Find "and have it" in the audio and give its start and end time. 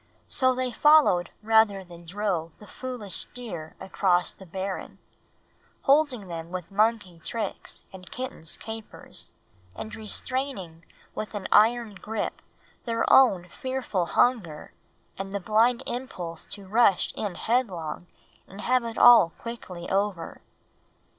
18.47-18.97